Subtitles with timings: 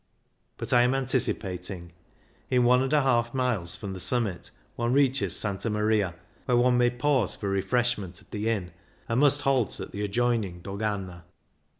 [0.57, 1.91] But I am anticipating.
[2.49, 6.77] In ij miles from the summit one reaches Santa Maria, THE STELVIO 35 where one
[6.79, 8.71] may pause for refreshment at the inn,
[9.07, 11.25] and must halt at the adjoining dogana.